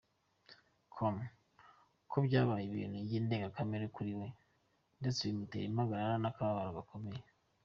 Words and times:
com 0.93 1.15
ko 2.09 2.17
byabaye 2.25 2.65
ibintu 2.67 2.97
ndengakamere 3.25 3.85
kuri 3.95 4.11
we, 4.19 4.27
ndetse 4.99 5.19
bimuteye 5.29 5.65
impagarara 5.67 6.15
n’akababaro 6.19 6.69
gakomeye. 6.77 7.23